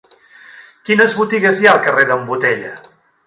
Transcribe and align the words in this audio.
Quines 0.89 1.13
botigues 1.19 1.61
hi 1.61 1.69
ha 1.69 1.75
al 1.77 1.83
carrer 1.89 2.07
d'en 2.13 2.25
Botella? 2.31 2.73